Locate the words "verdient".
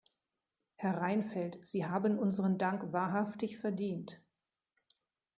3.59-4.19